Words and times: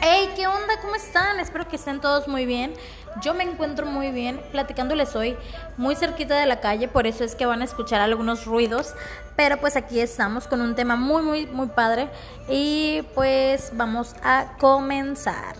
Hey, 0.00 0.30
¿qué 0.36 0.46
onda? 0.46 0.78
¿Cómo 0.82 0.94
están? 0.94 1.40
Espero 1.40 1.66
que 1.68 1.76
estén 1.76 2.00
todos 2.00 2.28
muy 2.28 2.46
bien. 2.46 2.74
Yo 3.22 3.34
me 3.34 3.44
encuentro 3.44 3.86
muy 3.86 4.10
bien, 4.10 4.40
platicándoles 4.52 5.16
hoy, 5.16 5.36
muy 5.76 5.96
cerquita 5.96 6.38
de 6.38 6.46
la 6.46 6.60
calle, 6.60 6.86
por 6.86 7.06
eso 7.06 7.24
es 7.24 7.34
que 7.34 7.46
van 7.46 7.62
a 7.62 7.64
escuchar 7.64 8.00
algunos 8.02 8.44
ruidos, 8.44 8.94
pero 9.36 9.58
pues 9.58 9.74
aquí 9.74 10.00
estamos 10.00 10.46
con 10.46 10.60
un 10.60 10.74
tema 10.74 10.96
muy, 10.96 11.22
muy, 11.22 11.46
muy 11.46 11.68
padre 11.68 12.10
y 12.48 13.02
pues 13.14 13.70
vamos 13.74 14.14
a 14.22 14.56
comenzar. 14.58 15.56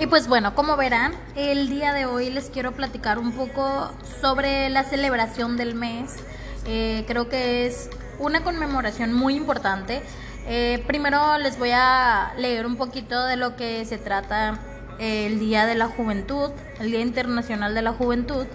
Y 0.00 0.06
pues 0.06 0.28
bueno, 0.28 0.54
como 0.54 0.76
verán, 0.76 1.12
el 1.36 1.68
día 1.68 1.92
de 1.92 2.06
hoy 2.06 2.30
les 2.30 2.50
quiero 2.50 2.72
platicar 2.72 3.18
un 3.18 3.32
poco 3.32 3.90
sobre 4.20 4.68
la 4.68 4.84
celebración 4.84 5.56
del 5.56 5.74
mes. 5.74 6.16
Eh, 6.66 7.04
creo 7.08 7.28
que 7.28 7.66
es 7.66 7.90
una 8.18 8.42
conmemoración 8.42 9.12
muy 9.12 9.36
importante. 9.36 10.02
Eh, 10.46 10.82
primero 10.86 11.38
les 11.38 11.58
voy 11.58 11.70
a 11.72 12.32
leer 12.38 12.66
un 12.66 12.76
poquito 12.76 13.26
de 13.26 13.36
lo 13.36 13.56
que 13.56 13.84
se 13.84 13.98
trata 13.98 14.58
el 14.98 15.38
Día 15.38 15.66
de 15.66 15.74
la 15.74 15.88
Juventud, 15.88 16.50
el 16.80 16.90
Día 16.90 17.00
Internacional 17.00 17.74
de 17.74 17.82
la 17.82 17.92
Juventud. 17.92 18.46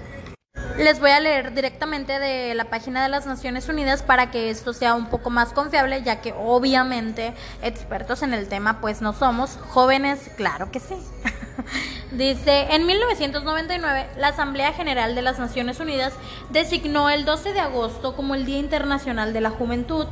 Les 0.77 0.99
voy 0.99 1.11
a 1.11 1.19
leer 1.19 1.53
directamente 1.53 2.19
de 2.19 2.55
la 2.55 2.65
página 2.65 3.03
de 3.03 3.09
las 3.09 3.25
Naciones 3.25 3.69
Unidas 3.69 4.01
para 4.01 4.31
que 4.31 4.49
esto 4.49 4.73
sea 4.73 4.95
un 4.95 5.07
poco 5.07 5.29
más 5.29 5.53
confiable, 5.53 6.01
ya 6.01 6.19
que 6.21 6.33
obviamente 6.35 7.33
expertos 7.61 8.23
en 8.23 8.33
el 8.33 8.47
tema 8.47 8.81
pues 8.81 9.01
no 9.01 9.13
somos. 9.13 9.57
Jóvenes, 9.69 10.31
claro 10.35 10.71
que 10.71 10.79
sí. 10.79 10.95
Dice, 12.13 12.67
en 12.69 12.85
1999 12.85 14.07
la 14.17 14.27
Asamblea 14.27 14.71
General 14.73 15.15
de 15.15 15.23
las 15.23 15.39
Naciones 15.39 15.79
Unidas 15.79 16.13
designó 16.51 17.09
el 17.09 17.25
12 17.25 17.53
de 17.53 17.59
agosto 17.59 18.15
como 18.15 18.35
el 18.35 18.45
Día 18.45 18.59
Internacional 18.59 19.33
de 19.33 19.41
la 19.41 19.49
Juventud, 19.49 20.05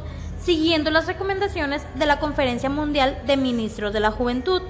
siguiendo 0.44 0.90
las 0.90 1.05
recomendaciones 1.05 1.86
de 1.94 2.08
la 2.08 2.20
Conferencia 2.20 2.72
Mundial 2.72 3.22
de 3.27 3.38
Ministros 3.38 3.93
de 3.93 3.99
la 3.99 4.10
Juventud. 4.10 4.63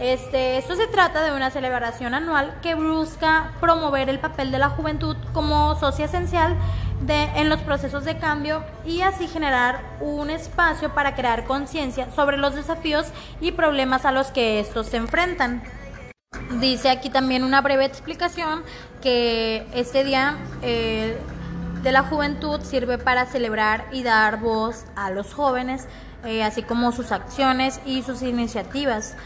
Este, 0.00 0.56
esto 0.56 0.74
se 0.74 0.86
trata 0.86 1.22
de 1.22 1.36
una 1.36 1.50
celebración 1.50 2.14
anual 2.14 2.58
que 2.62 2.74
busca 2.74 3.52
promover 3.60 4.08
el 4.08 4.18
papel 4.18 4.50
de 4.50 4.58
la 4.58 4.70
juventud 4.70 5.18
como 5.34 5.78
socio 5.78 6.06
esencial 6.06 6.56
de, 7.02 7.24
en 7.36 7.50
los 7.50 7.60
procesos 7.60 8.06
de 8.06 8.16
cambio 8.16 8.64
y 8.86 9.02
así 9.02 9.28
generar 9.28 9.82
un 10.00 10.30
espacio 10.30 10.94
para 10.94 11.14
crear 11.14 11.44
conciencia 11.44 12.10
sobre 12.16 12.38
los 12.38 12.54
desafíos 12.54 13.08
y 13.42 13.52
problemas 13.52 14.06
a 14.06 14.12
los 14.12 14.28
que 14.28 14.60
estos 14.60 14.86
se 14.86 14.96
enfrentan. 14.96 15.62
Dice 16.60 16.90
aquí 16.90 17.10
también 17.10 17.42
una 17.42 17.60
breve 17.60 17.84
explicación 17.84 18.62
que 19.02 19.66
este 19.74 20.04
día 20.04 20.36
eh, 20.62 21.16
de 21.82 21.92
la 21.92 22.02
juventud 22.02 22.60
sirve 22.62 22.98
para 22.98 23.26
celebrar 23.26 23.88
y 23.92 24.02
dar 24.02 24.38
voz 24.38 24.84
a 24.94 25.10
los 25.10 25.34
jóvenes, 25.34 25.88
eh, 26.24 26.44
así 26.44 26.62
como 26.62 26.92
sus 26.92 27.10
acciones 27.10 27.80
y 27.84 28.02
sus 28.02 28.22
iniciativas. 28.22 29.16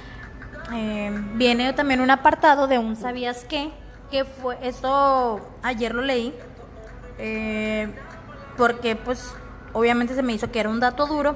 Eh, 0.72 1.11
viene 1.34 1.74
también 1.74 2.00
un 2.00 2.11
apartado 2.11 2.69
de 2.69 2.78
un 2.78 2.96
sabías 2.96 3.44
qué, 3.48 3.70
que 4.11 4.24
fue, 4.24 4.56
esto 4.62 5.41
ayer 5.62 5.94
lo 5.94 6.00
leí, 6.02 6.34
porque 8.56 8.96
pues 8.96 9.34
obviamente 9.74 10.14
se 10.14 10.22
me 10.22 10.33
hizo 10.33 10.50
que 10.50 10.61
era 10.61 10.70
un 10.70 10.80
dato 10.80 11.06
duro, 11.06 11.34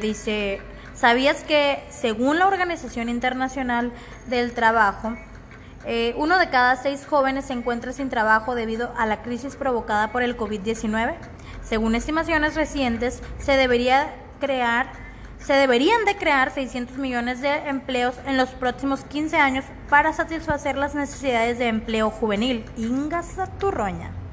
dice, 0.00 0.60
¿sabías 0.94 1.42
que 1.44 1.84
según 1.90 2.38
la 2.38 2.46
Organización 2.46 3.08
Internacional 3.08 3.92
del 4.26 4.52
Trabajo, 4.52 5.16
uno 6.16 6.38
de 6.38 6.48
cada 6.48 6.76
seis 6.76 7.06
jóvenes 7.06 7.44
se 7.46 7.52
encuentra 7.52 7.92
sin 7.92 8.08
trabajo 8.08 8.54
debido 8.54 8.92
a 8.96 9.04
la 9.04 9.22
crisis 9.22 9.56
provocada 9.56 10.12
por 10.12 10.22
el 10.22 10.36
COVID-19? 10.36 11.14
Según 11.62 11.94
estimaciones 11.94 12.54
recientes, 12.54 13.22
se 13.38 13.56
debería 13.56 14.14
crear 14.40 15.04
se 15.44 15.52
deberían 15.52 16.06
de 16.06 16.16
crear 16.16 16.50
600 16.50 16.96
millones 16.96 17.42
de 17.42 17.68
empleos 17.68 18.14
en 18.24 18.38
los 18.38 18.48
próximos 18.48 19.04
15 19.04 19.36
años 19.36 19.66
para 19.90 20.14
satisfacer 20.14 20.76
las 20.76 20.94
necesidades 20.94 21.58
de 21.58 21.68
empleo 21.68 22.08
juvenil. 22.08 22.64
Ingasa 22.78 23.46
Turroña. 23.58 24.23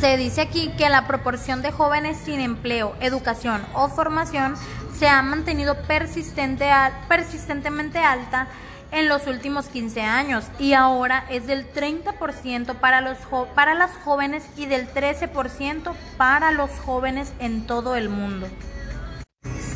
Se 0.00 0.16
dice 0.16 0.40
aquí 0.40 0.70
que 0.78 0.88
la 0.88 1.06
proporción 1.06 1.62
de 1.62 1.72
jóvenes 1.72 2.18
sin 2.24 2.40
empleo, 2.40 2.94
educación 3.00 3.64
o 3.74 3.88
formación 3.88 4.54
se 4.96 5.08
ha 5.08 5.22
mantenido 5.22 5.76
persistente, 5.82 6.68
persistentemente 7.08 7.98
alta 7.98 8.48
en 8.90 9.08
los 9.08 9.26
últimos 9.26 9.66
15 9.66 10.02
años 10.02 10.44
y 10.58 10.72
ahora 10.72 11.24
es 11.30 11.46
del 11.46 11.72
30% 11.72 12.76
para, 12.76 13.00
los 13.00 13.18
para 13.54 13.74
las 13.74 13.90
jóvenes 14.04 14.44
y 14.56 14.66
del 14.66 14.88
13% 14.88 15.92
para 16.16 16.52
los 16.52 16.70
jóvenes 16.84 17.32
en 17.38 17.66
todo 17.66 17.96
el 17.96 18.08
mundo 18.08 18.48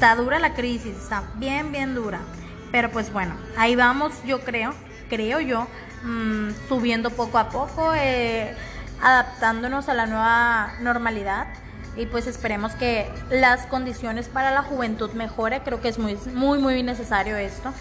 está 0.03 0.17
dura 0.17 0.41
la 0.41 0.53
crisis, 0.53 0.97
está 0.97 1.23
bien, 1.37 1.71
bien 1.71 1.95
dura. 1.95 2.19
Pero 2.73 2.91
pues 2.91 3.13
bueno, 3.13 3.37
ahí 3.57 3.77
vamos, 3.77 4.13
yo 4.27 4.41
creo, 4.41 4.75
creo 5.09 5.41
yo, 5.41 5.69
mmm, 6.03 6.51
subiendo 6.69 7.11
poco 7.11 7.39
a 7.39 7.51
poco, 7.51 7.93
eh, 7.95 8.53
adaptándonos 9.03 9.89
a 9.89 9.95
la 9.95 10.07
nueva 10.07 10.75
normalidad. 10.81 11.49
Y 11.97 12.07
pues 12.07 12.27
esperemos 12.27 12.73
que 12.73 13.11
las 13.31 13.67
condiciones 13.67 14.29
para 14.29 14.51
la 14.51 14.63
juventud 14.63 15.11
mejore. 15.13 15.61
Creo 15.61 15.81
que 15.83 15.89
es 15.89 15.99
muy, 15.99 16.17
muy, 16.33 16.59
muy 16.59 16.83
necesario 16.83 17.37
esto. 17.37 17.73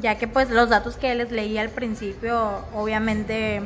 Ya 0.00 0.16
que 0.16 0.26
pues 0.26 0.50
los 0.50 0.70
datos 0.70 0.96
que 0.96 1.14
les 1.14 1.30
leí 1.30 1.58
al 1.58 1.68
principio, 1.68 2.64
obviamente 2.74 3.62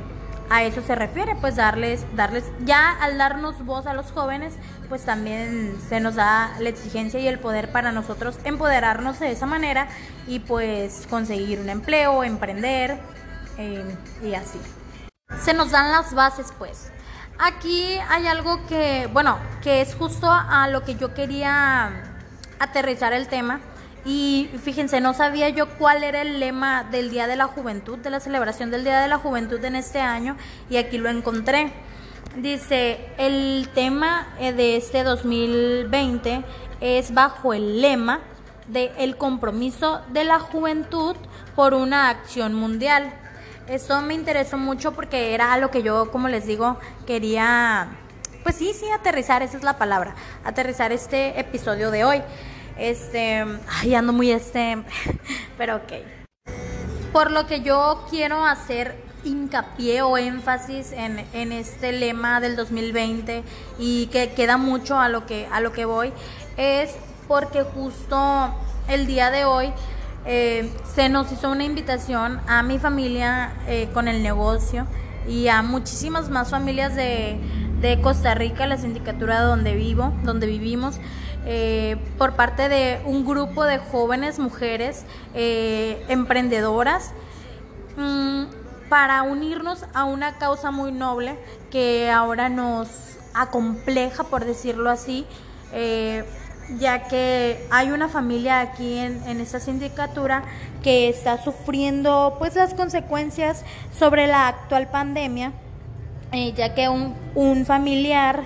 a 0.50 0.64
eso 0.64 0.82
se 0.82 0.94
refiere, 0.94 1.36
pues 1.36 1.56
darles, 1.56 2.04
darles, 2.16 2.44
ya 2.64 2.90
al 2.90 3.18
darnos 3.18 3.64
voz 3.64 3.86
a 3.86 3.92
los 3.92 4.10
jóvenes, 4.12 4.54
pues 4.88 5.02
también 5.02 5.76
se 5.88 6.00
nos 6.00 6.14
da 6.14 6.54
la 6.58 6.68
exigencia 6.70 7.20
y 7.20 7.28
el 7.28 7.38
poder 7.38 7.70
para 7.70 7.92
nosotros 7.92 8.38
empoderarnos 8.44 9.20
de 9.20 9.30
esa 9.30 9.46
manera 9.46 9.88
y 10.26 10.40
pues 10.40 11.06
conseguir 11.10 11.60
un 11.60 11.68
empleo, 11.68 12.24
emprender 12.24 12.98
eh, 13.58 13.84
y 14.22 14.34
así. 14.34 14.58
Se 15.36 15.54
nos 15.54 15.70
dan 15.70 15.92
las 15.92 16.14
bases 16.14 16.52
pues. 16.58 16.90
Aquí 17.38 17.98
hay 18.08 18.26
algo 18.26 18.66
que, 18.66 19.08
bueno, 19.12 19.38
que 19.62 19.80
es 19.80 19.94
justo 19.94 20.28
a 20.30 20.68
lo 20.68 20.82
que 20.84 20.96
yo 20.96 21.14
quería 21.14 22.18
aterrizar 22.58 23.12
el 23.12 23.28
tema 23.28 23.60
y 24.04 24.48
fíjense, 24.62 25.00
no 25.00 25.12
sabía 25.12 25.48
yo 25.50 25.68
cuál 25.76 26.02
era 26.02 26.22
el 26.22 26.40
lema 26.40 26.84
del 26.84 27.10
Día 27.10 27.26
de 27.26 27.36
la 27.36 27.46
Juventud, 27.46 27.98
de 27.98 28.10
la 28.10 28.20
celebración 28.20 28.70
del 28.70 28.84
Día 28.84 29.00
de 29.00 29.08
la 29.08 29.18
Juventud 29.18 29.62
en 29.64 29.76
este 29.76 30.00
año, 30.00 30.36
y 30.70 30.76
aquí 30.78 30.98
lo 30.98 31.10
encontré. 31.10 31.72
Dice, 32.36 33.06
el 33.18 33.68
tema 33.74 34.28
eh, 34.38 34.52
de 34.52 34.76
este 34.76 35.02
2020 35.02 36.44
es 36.80 37.12
bajo 37.12 37.52
el 37.52 37.82
lema 37.82 38.20
de 38.68 38.92
el 38.98 39.16
compromiso 39.16 40.00
de 40.12 40.24
la 40.24 40.38
juventud 40.38 41.16
por 41.54 41.74
una 41.74 42.08
acción 42.08 42.54
mundial. 42.54 43.12
Esto 43.68 44.00
me 44.00 44.14
interesó 44.14 44.56
mucho 44.56 44.92
porque 44.92 45.34
era 45.34 45.54
lo 45.58 45.70
que 45.70 45.82
yo, 45.82 46.10
como 46.10 46.28
les 46.28 46.46
digo, 46.46 46.78
quería, 47.06 47.88
pues 48.42 48.56
sí, 48.56 48.72
sí, 48.72 48.86
aterrizar, 48.90 49.42
esa 49.42 49.58
es 49.58 49.62
la 49.62 49.76
palabra, 49.76 50.14
aterrizar 50.42 50.90
este 50.90 51.38
episodio 51.38 51.90
de 51.90 52.02
hoy. 52.02 52.22
Este, 52.78 53.44
ay, 53.68 53.94
ando 53.94 54.14
muy 54.14 54.30
este, 54.30 54.78
pero 55.58 55.76
ok. 55.76 55.92
Por 57.12 57.30
lo 57.30 57.46
que 57.46 57.60
yo 57.60 58.06
quiero 58.08 58.42
hacer 58.46 58.96
hincapié 59.22 60.00
o 60.00 60.16
énfasis 60.16 60.92
en, 60.92 61.18
en, 61.34 61.52
este 61.52 61.92
lema 61.92 62.40
del 62.40 62.56
2020 62.56 63.42
y 63.78 64.06
que 64.06 64.30
queda 64.30 64.56
mucho 64.56 64.98
a 64.98 65.10
lo 65.10 65.26
que, 65.26 65.46
a 65.52 65.60
lo 65.60 65.72
que 65.72 65.84
voy, 65.84 66.10
es 66.56 66.94
porque 67.26 67.64
justo 67.64 68.54
el 68.88 69.06
día 69.06 69.30
de 69.30 69.44
hoy 69.44 69.74
eh, 70.24 70.70
se 70.94 71.08
nos 71.08 71.30
hizo 71.32 71.50
una 71.50 71.64
invitación 71.64 72.40
a 72.46 72.62
mi 72.62 72.78
familia 72.78 73.52
eh, 73.66 73.88
con 73.94 74.08
el 74.08 74.22
negocio 74.22 74.86
y 75.26 75.48
a 75.48 75.62
muchísimas 75.62 76.28
más 76.28 76.50
familias 76.50 76.94
de, 76.94 77.40
Costa 78.02 78.34
Rica, 78.34 78.66
la 78.66 78.76
sindicatura 78.76 79.40
donde 79.40 79.74
vivo, 79.74 80.12
donde 80.24 80.46
vivimos. 80.46 80.98
Eh, 81.46 81.96
por 82.18 82.34
parte 82.34 82.68
de 82.68 83.00
un 83.06 83.24
grupo 83.24 83.64
de 83.64 83.78
jóvenes 83.78 84.38
mujeres 84.38 85.06
emprendedoras 85.32 87.12
mm, 87.96 88.44
para 88.90 89.22
unirnos 89.22 89.84
a 89.94 90.04
una 90.04 90.36
causa 90.38 90.72
muy 90.72 90.92
noble 90.92 91.38
que 91.70 92.10
ahora 92.10 92.48
nos 92.48 92.88
acompleja, 93.32 94.24
por 94.24 94.44
decirlo 94.44 94.90
así, 94.90 95.24
ya 96.78 97.04
que 97.04 97.64
hay 97.70 97.90
una 97.90 98.08
familia 98.08 98.60
aquí 98.60 98.98
en, 98.98 99.22
en, 99.26 99.40
esta 99.40 99.60
sindicatura 99.60 100.44
que 100.82 101.08
está 101.08 101.42
sufriendo 101.42 102.36
pues 102.38 102.54
las 102.56 102.74
consecuencias 102.74 103.64
sobre 103.98 104.26
la 104.26 104.48
actual 104.48 104.88
pandemia, 104.88 105.52
ya 106.54 106.74
que 106.74 106.88
un, 106.88 107.14
un 107.34 107.64
familiar 107.64 108.44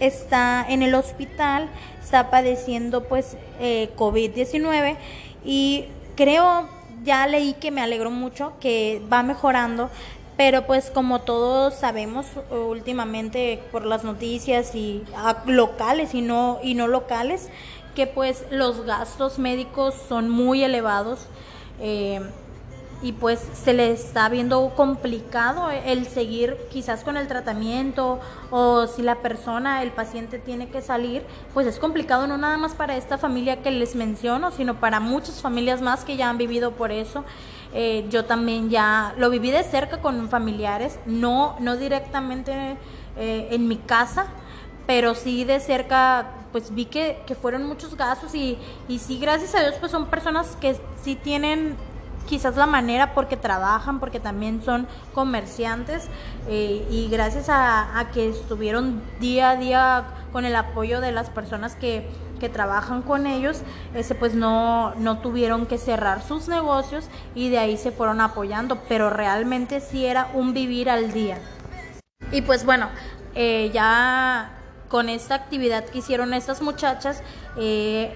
está 0.00 0.64
en 0.68 0.82
el 0.82 0.94
hospital, 0.94 1.68
está 2.02 2.30
padeciendo 2.30 3.04
pues 3.04 3.36
eh, 3.60 3.90
COVID-19 3.96 4.96
y 5.44 5.86
creo, 6.16 6.68
ya 7.04 7.26
leí 7.26 7.54
que 7.54 7.70
me 7.70 7.80
alegro 7.80 8.10
mucho, 8.10 8.54
que 8.60 9.02
va 9.12 9.22
mejorando, 9.22 9.90
pero 10.38 10.66
pues 10.66 10.90
como 10.90 11.22
todos 11.22 11.74
sabemos 11.74 12.24
últimamente 12.50 13.60
por 13.72 13.84
las 13.84 14.04
noticias 14.04 14.72
y 14.76 15.02
ah, 15.16 15.42
locales 15.46 16.14
y 16.14 16.22
no 16.22 16.60
y 16.62 16.74
no 16.74 16.86
locales 16.86 17.48
que 17.96 18.06
pues 18.06 18.44
los 18.48 18.86
gastos 18.86 19.40
médicos 19.40 19.96
son 20.08 20.30
muy 20.30 20.62
elevados 20.62 21.26
eh, 21.80 22.20
y 23.00 23.12
pues 23.12 23.40
se 23.52 23.74
le 23.74 23.92
está 23.92 24.28
viendo 24.28 24.72
complicado 24.74 25.70
el 25.70 26.06
seguir 26.06 26.56
quizás 26.70 27.04
con 27.04 27.16
el 27.16 27.28
tratamiento 27.28 28.18
o 28.50 28.86
si 28.86 29.02
la 29.02 29.16
persona, 29.16 29.82
el 29.82 29.92
paciente 29.92 30.38
tiene 30.38 30.68
que 30.68 30.82
salir, 30.82 31.22
pues 31.54 31.66
es 31.66 31.78
complicado 31.78 32.26
no 32.26 32.36
nada 32.38 32.56
más 32.56 32.74
para 32.74 32.96
esta 32.96 33.16
familia 33.16 33.62
que 33.62 33.70
les 33.70 33.94
menciono, 33.94 34.50
sino 34.50 34.80
para 34.80 34.98
muchas 34.98 35.40
familias 35.40 35.80
más 35.80 36.04
que 36.04 36.16
ya 36.16 36.28
han 36.28 36.38
vivido 36.38 36.72
por 36.72 36.90
eso. 36.90 37.24
Eh, 37.72 38.06
yo 38.10 38.24
también 38.24 38.70
ya 38.70 39.14
lo 39.18 39.30
viví 39.30 39.50
de 39.50 39.62
cerca 39.62 40.00
con 40.00 40.28
familiares, 40.28 40.98
no, 41.06 41.56
no 41.60 41.76
directamente 41.76 42.76
eh, 43.16 43.48
en 43.50 43.68
mi 43.68 43.76
casa, 43.76 44.26
pero 44.86 45.14
sí 45.14 45.44
de 45.44 45.60
cerca 45.60 46.30
pues 46.50 46.74
vi 46.74 46.86
que, 46.86 47.20
que 47.26 47.34
fueron 47.34 47.64
muchos 47.64 47.94
gastos 47.94 48.34
y, 48.34 48.56
y 48.88 48.98
sí, 48.98 49.18
gracias 49.18 49.54
a 49.54 49.60
Dios, 49.60 49.74
pues 49.78 49.92
son 49.92 50.06
personas 50.06 50.56
que 50.56 50.76
sí 51.02 51.14
tienen 51.14 51.76
quizás 52.28 52.56
la 52.56 52.66
manera 52.66 53.14
porque 53.14 53.36
trabajan, 53.36 53.98
porque 53.98 54.20
también 54.20 54.62
son 54.62 54.86
comerciantes 55.14 56.08
eh, 56.48 56.86
y 56.90 57.08
gracias 57.08 57.46
a, 57.48 58.06
que 58.12 58.28
estuvieron 58.28 59.02
día 59.18 59.50
a 59.50 59.56
día 59.56 60.04
con 60.32 60.44
el 60.44 60.54
apoyo 60.54 61.00
de 61.00 61.10
las 61.10 61.30
personas 61.30 61.74
que, 61.74 62.06
que 62.38 62.48
trabajan 62.48 63.02
con 63.02 63.26
ellos, 63.26 63.62
ese 63.94 64.14
pues 64.14 64.34
no, 64.34 64.94
no 64.96 65.18
tuvieron 65.18 65.66
que 65.66 65.78
cerrar 65.78 66.22
sus 66.22 66.48
negocios 66.48 67.08
y 67.34 67.48
de 67.48 67.58
ahí 67.58 67.76
se 67.78 67.90
fueron 67.90 68.20
apoyando, 68.20 68.78
pero 68.88 69.10
realmente 69.10 69.80
sí 69.80 70.04
era 70.04 70.30
un 70.34 70.52
vivir 70.52 70.90
al 70.90 71.12
día. 71.12 71.38
Y 72.30 72.42
pues 72.42 72.64
bueno, 72.66 72.88
eh, 73.34 73.70
ya 73.72 74.50
con 74.88 75.08
esta 75.08 75.34
actividad 75.34 75.84
que 75.84 75.98
hicieron 75.98 76.34
estas 76.34 76.60
muchachas, 76.60 77.22
eh, 77.56 78.14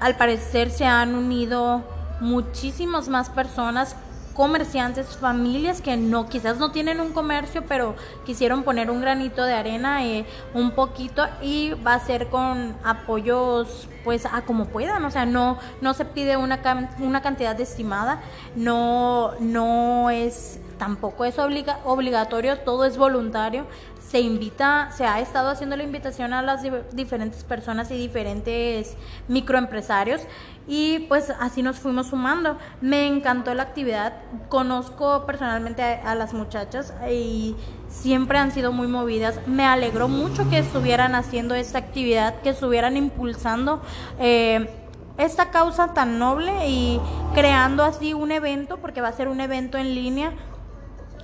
al 0.00 0.16
parecer 0.16 0.70
se 0.70 0.84
han 0.84 1.14
unido 1.14 1.95
muchísimas 2.20 3.08
más 3.08 3.30
personas 3.30 3.96
comerciantes, 4.34 5.16
familias 5.16 5.80
que 5.80 5.96
no, 5.96 6.28
quizás 6.28 6.58
no 6.58 6.70
tienen 6.70 7.00
un 7.00 7.12
comercio, 7.12 7.64
pero 7.66 7.96
quisieron 8.26 8.64
poner 8.64 8.90
un 8.90 9.00
granito 9.00 9.44
de 9.44 9.54
arena, 9.54 10.04
eh, 10.04 10.26
un 10.52 10.72
poquito, 10.72 11.26
y 11.40 11.72
va 11.86 11.94
a 11.94 12.00
ser 12.00 12.28
con 12.28 12.76
apoyos, 12.84 13.88
pues, 14.06 14.24
a 14.24 14.42
como 14.42 14.66
puedan, 14.66 15.04
o 15.04 15.10
sea, 15.10 15.26
no, 15.26 15.58
no 15.80 15.92
se 15.92 16.04
pide 16.04 16.36
una, 16.36 16.60
una 17.00 17.22
cantidad 17.22 17.60
estimada, 17.60 18.20
no, 18.54 19.32
no 19.40 20.10
es, 20.10 20.60
tampoco 20.78 21.24
es 21.24 21.40
obliga, 21.40 21.80
obligatorio, 21.84 22.60
todo 22.60 22.84
es 22.84 22.98
voluntario, 22.98 23.66
se 24.08 24.20
invita, 24.20 24.92
se 24.92 25.04
ha 25.04 25.18
estado 25.18 25.48
haciendo 25.48 25.76
la 25.76 25.82
invitación 25.82 26.32
a 26.32 26.40
las 26.40 26.62
diferentes 26.92 27.42
personas 27.42 27.90
y 27.90 27.96
diferentes 27.96 28.96
microempresarios 29.26 30.20
y 30.68 31.00
pues 31.08 31.30
así 31.40 31.62
nos 31.62 31.80
fuimos 31.80 32.08
sumando. 32.08 32.58
Me 32.80 33.08
encantó 33.08 33.54
la 33.54 33.64
actividad, 33.64 34.14
conozco 34.48 35.26
personalmente 35.26 35.82
a, 35.82 36.14
las 36.14 36.32
muchachas 36.32 36.94
y 37.10 37.56
siempre 38.00 38.38
han 38.38 38.52
sido 38.52 38.72
muy 38.72 38.86
movidas. 38.86 39.40
Me 39.46 39.64
alegró 39.64 40.08
mucho 40.08 40.48
que 40.48 40.58
estuvieran 40.58 41.14
haciendo 41.14 41.54
esta 41.54 41.78
actividad, 41.78 42.40
que 42.42 42.50
estuvieran 42.50 42.96
impulsando. 42.96 43.82
Eh, 44.18 44.70
esta 45.18 45.50
causa 45.50 45.94
tan 45.94 46.18
noble 46.18 46.68
y 46.68 47.00
creando 47.34 47.82
así 47.82 48.12
un 48.12 48.32
evento, 48.32 48.76
porque 48.78 49.00
va 49.00 49.08
a 49.08 49.12
ser 49.12 49.28
un 49.28 49.40
evento 49.40 49.78
en 49.78 49.94
línea 49.94 50.32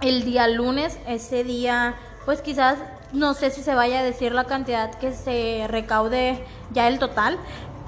el 0.00 0.24
día 0.24 0.48
lunes, 0.48 0.98
ese 1.06 1.44
día 1.44 1.94
pues 2.24 2.40
quizás 2.40 2.78
no 3.12 3.34
sé 3.34 3.50
si 3.50 3.62
se 3.62 3.74
vaya 3.74 4.00
a 4.00 4.02
decir 4.02 4.32
la 4.32 4.44
cantidad 4.44 4.92
que 4.94 5.12
se 5.12 5.66
recaude 5.68 6.44
ya 6.72 6.88
el 6.88 6.98
total, 6.98 7.38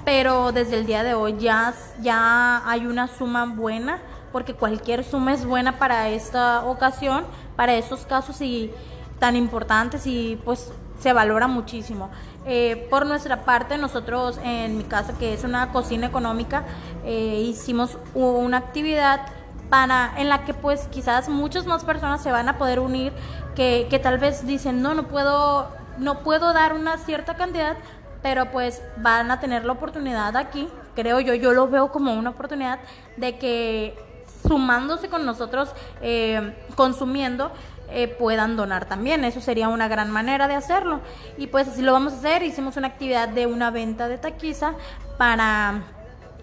pero 0.05 0.51
desde 0.51 0.77
el 0.77 0.85
día 0.85 1.03
de 1.03 1.13
hoy 1.13 1.35
ya, 1.39 1.73
ya 2.01 2.61
hay 2.69 2.85
una 2.85 3.07
suma 3.07 3.45
buena, 3.45 3.99
porque 4.31 4.53
cualquier 4.53 5.03
suma 5.03 5.33
es 5.33 5.45
buena 5.45 5.79
para 5.79 6.09
esta 6.09 6.65
ocasión, 6.65 7.25
para 7.55 7.75
estos 7.75 8.05
casos 8.05 8.41
y 8.41 8.71
tan 9.19 9.35
importantes 9.35 10.05
y 10.07 10.39
pues 10.43 10.71
se 10.99 11.13
valora 11.13 11.47
muchísimo. 11.47 12.09
Eh, 12.45 12.87
por 12.89 13.05
nuestra 13.05 13.43
parte, 13.43 13.77
nosotros 13.77 14.39
en 14.43 14.77
mi 14.77 14.83
casa, 14.83 15.17
que 15.17 15.33
es 15.33 15.43
una 15.43 15.71
cocina 15.71 16.07
económica, 16.07 16.63
eh, 17.03 17.43
hicimos 17.45 17.97
una 18.13 18.57
actividad 18.57 19.21
para 19.69 20.13
en 20.17 20.29
la 20.29 20.45
que 20.45 20.53
pues 20.53 20.87
quizás 20.91 21.27
muchas 21.27 21.65
más 21.65 21.83
personas 21.83 22.21
se 22.21 22.31
van 22.31 22.47
a 22.49 22.57
poder 22.57 22.79
unir 22.79 23.13
que, 23.55 23.87
que 23.89 23.97
tal 23.97 24.19
vez 24.19 24.45
dicen 24.45 24.83
no 24.83 24.93
no 24.93 25.07
puedo 25.07 25.69
no 25.97 26.19
puedo 26.19 26.53
dar 26.53 26.73
una 26.73 26.97
cierta 26.97 27.33
cantidad 27.33 27.75
pero 28.21 28.51
pues 28.51 28.83
van 28.97 29.31
a 29.31 29.39
tener 29.39 29.65
la 29.65 29.73
oportunidad 29.73 30.37
aquí 30.37 30.67
creo 30.93 31.19
yo 31.19 31.33
yo 31.33 31.53
lo 31.53 31.67
veo 31.67 31.91
como 31.91 32.13
una 32.13 32.29
oportunidad 32.29 32.77
de 33.17 33.39
que 33.39 33.97
sumándose 34.47 35.09
con 35.09 35.25
nosotros 35.25 35.69
eh, 36.01 36.55
consumiendo 36.75 37.51
eh, 37.89 38.07
puedan 38.07 38.55
donar 38.55 38.85
también. 38.85 39.23
Eso 39.25 39.41
sería 39.41 39.69
una 39.69 39.87
gran 39.87 40.11
manera 40.11 40.47
de 40.47 40.55
hacerlo. 40.55 41.01
Y 41.37 41.47
pues 41.47 41.67
así 41.67 41.81
lo 41.81 41.93
vamos 41.93 42.13
a 42.13 42.17
hacer. 42.17 42.43
Hicimos 42.43 42.77
una 42.77 42.87
actividad 42.87 43.29
de 43.29 43.47
una 43.47 43.71
venta 43.71 44.07
de 44.07 44.17
taquiza 44.17 44.73
para 45.17 45.83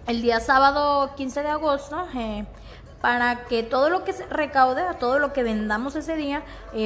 el 0.06 0.22
día 0.22 0.40
sábado 0.40 1.14
15 1.16 1.42
de 1.42 1.48
agosto. 1.48 2.06
Eh, 2.16 2.44
para 3.00 3.46
que 3.46 3.64
todo 3.64 3.90
lo 3.90 4.04
que 4.04 4.12
se 4.12 4.26
recaude, 4.26 4.82
todo 5.00 5.18
lo 5.18 5.32
que 5.32 5.42
vendamos 5.42 5.96
ese 5.96 6.14
día, 6.14 6.44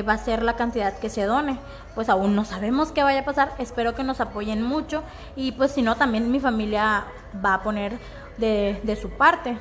va 0.09 0.15
a 0.15 0.19
ser 0.19 0.43
la 0.43 0.57
cantidad 0.57 0.99
que 0.99 1.11
se 1.11 1.25
done. 1.25 1.59
Pues 1.95 2.09
aún 2.09 2.35
no 2.35 2.47
sabemos 2.47 2.91
qué 2.91 3.03
vaya 3.03 3.21
a 3.21 3.25
pasar, 3.27 3.53
espero 3.59 3.95
que 3.95 4.03
nos 4.03 4.23
apoyen 4.23 4.63
mucho 4.63 5.03
y 5.37 5.53
pues 5.53 5.73
si 5.73 5.83
no, 5.83 5.97
también 5.97 6.33
mi 6.33 6.41
familia 6.41 7.05
va 7.45 7.53
a 7.53 7.63
poner 7.63 7.99
de 8.39 8.99
su 8.99 9.11
parte. 9.11 9.59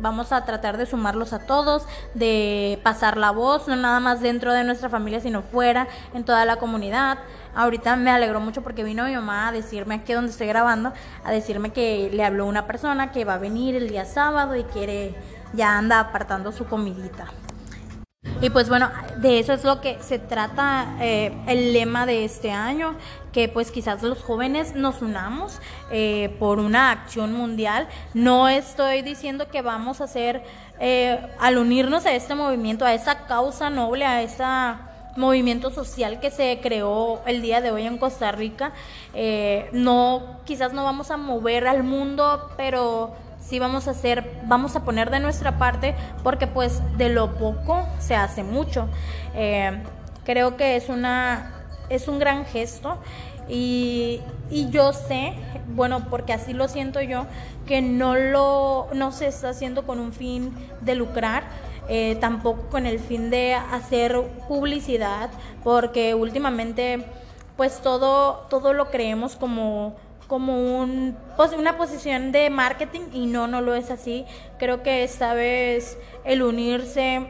Vamos 0.00 0.32
a 0.32 0.44
tratar 0.44 0.76
de 0.76 0.86
sumarlos 0.86 1.32
a 1.32 1.40
todos, 1.40 1.86
de 2.14 2.80
pasar 2.84 3.16
la 3.16 3.30
voz, 3.30 3.66
no 3.66 3.76
nada 3.76 3.98
más 4.00 4.20
dentro 4.20 4.52
de 4.52 4.64
nuestra 4.64 4.88
familia, 4.88 5.20
sino 5.20 5.42
fuera, 5.42 5.88
en 6.14 6.24
toda 6.24 6.44
la 6.44 6.56
comunidad. 6.56 7.18
Ahorita 7.54 7.96
me 7.96 8.10
alegró 8.10 8.40
mucho 8.40 8.62
porque 8.62 8.84
vino 8.84 9.04
mi 9.04 9.14
mamá 9.14 9.48
a 9.48 9.52
decirme 9.52 9.96
aquí 9.96 10.12
donde 10.12 10.30
estoy 10.30 10.46
grabando, 10.46 10.92
a 11.24 11.32
decirme 11.32 11.72
que 11.72 12.10
le 12.12 12.24
habló 12.24 12.46
una 12.46 12.66
persona 12.66 13.10
que 13.10 13.24
va 13.24 13.34
a 13.34 13.38
venir 13.38 13.74
el 13.74 13.88
día 13.88 14.04
sábado 14.04 14.54
y 14.54 14.64
quiere 14.64 15.14
ya 15.52 15.76
anda 15.76 15.98
apartando 15.98 16.52
su 16.52 16.66
comidita. 16.66 17.26
Y 18.40 18.50
pues 18.50 18.68
bueno, 18.68 18.90
de 19.16 19.40
eso 19.40 19.52
es 19.52 19.64
lo 19.64 19.80
que 19.80 19.98
se 20.00 20.20
trata 20.20 20.96
eh, 21.00 21.32
el 21.48 21.72
lema 21.72 22.06
de 22.06 22.24
este 22.24 22.52
año, 22.52 22.94
que 23.32 23.48
pues 23.48 23.72
quizás 23.72 24.02
los 24.04 24.22
jóvenes 24.22 24.76
nos 24.76 25.02
unamos 25.02 25.60
eh, 25.90 26.36
por 26.38 26.60
una 26.60 26.92
acción 26.92 27.32
mundial. 27.32 27.88
No 28.14 28.48
estoy 28.48 29.02
diciendo 29.02 29.48
que 29.48 29.60
vamos 29.60 30.00
a 30.00 30.04
hacer, 30.04 30.44
eh, 30.78 31.20
al 31.40 31.58
unirnos 31.58 32.06
a 32.06 32.12
este 32.12 32.36
movimiento, 32.36 32.84
a 32.84 32.94
esa 32.94 33.26
causa 33.26 33.70
noble, 33.70 34.04
a 34.04 34.22
ese 34.22 34.44
movimiento 35.16 35.70
social 35.70 36.20
que 36.20 36.30
se 36.30 36.60
creó 36.62 37.20
el 37.26 37.42
día 37.42 37.60
de 37.60 37.72
hoy 37.72 37.86
en 37.86 37.98
Costa 37.98 38.30
Rica, 38.30 38.72
no, 39.72 40.38
quizás 40.44 40.72
no 40.72 40.84
vamos 40.84 41.10
a 41.10 41.16
mover 41.16 41.66
al 41.66 41.82
mundo, 41.82 42.52
pero 42.56 43.16
sí 43.48 43.58
vamos 43.58 43.88
a 43.88 43.92
hacer, 43.92 44.40
vamos 44.44 44.76
a 44.76 44.84
poner 44.84 45.10
de 45.10 45.20
nuestra 45.20 45.58
parte 45.58 45.94
porque 46.22 46.46
pues 46.46 46.80
de 46.98 47.08
lo 47.08 47.34
poco 47.34 47.86
se 47.98 48.14
hace 48.14 48.42
mucho. 48.42 48.88
Eh, 49.34 49.82
creo 50.24 50.56
que 50.56 50.76
es 50.76 50.88
una, 50.88 51.54
es 51.88 52.08
un 52.08 52.18
gran 52.18 52.44
gesto 52.44 52.98
y, 53.48 54.20
y, 54.50 54.68
yo 54.68 54.92
sé, 54.92 55.32
bueno, 55.68 56.04
porque 56.10 56.34
así 56.34 56.52
lo 56.52 56.68
siento 56.68 57.00
yo, 57.00 57.24
que 57.66 57.80
no 57.80 58.14
lo, 58.14 58.88
no 58.92 59.10
se 59.10 59.28
está 59.28 59.50
haciendo 59.50 59.86
con 59.86 59.98
un 60.00 60.12
fin 60.12 60.52
de 60.82 60.94
lucrar. 60.94 61.44
Eh, 61.90 62.18
tampoco 62.20 62.68
con 62.68 62.84
el 62.84 62.98
fin 62.98 63.30
de 63.30 63.54
hacer 63.54 64.20
publicidad, 64.46 65.30
porque 65.64 66.14
últimamente 66.14 67.02
pues 67.56 67.80
todo, 67.80 68.46
todo 68.50 68.74
lo 68.74 68.90
creemos 68.90 69.36
como 69.36 69.96
como 70.28 70.78
un, 70.78 71.16
una 71.58 71.76
posición 71.76 72.30
de 72.30 72.50
marketing 72.50 73.00
y 73.12 73.26
no, 73.26 73.48
no 73.48 73.60
lo 73.60 73.74
es 73.74 73.90
así. 73.90 74.26
Creo 74.58 74.82
que 74.82 75.02
esta 75.02 75.34
vez 75.34 75.98
el 76.24 76.42
unirse 76.42 77.26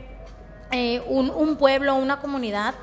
eh, 0.72 1.00
un, 1.06 1.56
pueblo, 1.56 1.94
una 1.94 2.20
comunidad, 2.20 2.74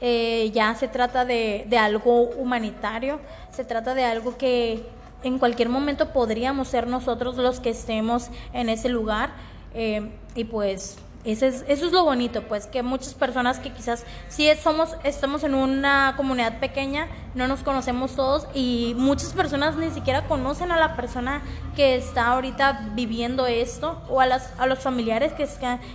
eh, 0.00 0.50
ya 0.52 0.74
se 0.74 0.88
trata 0.88 1.24
de, 1.24 1.66
de, 1.68 1.78
algo 1.78 2.22
humanitario, 2.22 3.20
se 3.50 3.64
trata 3.64 3.94
de 3.94 4.04
algo 4.04 4.36
que 4.36 4.84
en 5.22 5.38
cualquier 5.38 5.68
momento 5.68 6.12
podríamos 6.12 6.68
ser 6.68 6.86
nosotros 6.86 7.36
los 7.36 7.60
que 7.60 7.70
estemos 7.70 8.30
en 8.52 8.68
ese 8.70 8.88
lugar. 8.88 9.30
Eh, 9.74 10.10
y 10.34 10.44
pues 10.44 10.98
Eso 11.24 11.46
es, 11.46 11.64
eso 11.66 11.86
es 11.86 11.92
lo 11.92 12.04
bonito, 12.04 12.42
pues, 12.44 12.66
que 12.66 12.82
muchas 12.84 13.12
personas 13.12 13.58
que 13.58 13.72
quizás 13.72 14.04
sí 14.28 14.48
somos, 14.62 14.96
estamos 15.02 15.42
en 15.42 15.54
una 15.54 16.14
comunidad 16.16 16.60
pequeña, 16.60 17.08
no 17.34 17.48
nos 17.48 17.60
conocemos 17.60 18.14
todos 18.14 18.46
y 18.54 18.94
muchas 18.96 19.32
personas 19.32 19.76
ni 19.76 19.90
siquiera 19.90 20.22
conocen 20.28 20.70
a 20.70 20.78
la 20.78 20.94
persona 20.94 21.42
que 21.74 21.96
está 21.96 22.28
ahorita 22.28 22.90
viviendo 22.94 23.48
esto 23.48 24.00
o 24.08 24.20
a, 24.20 24.26
las, 24.26 24.52
a 24.58 24.66
los 24.66 24.78
familiares 24.78 25.32
que, 25.32 25.48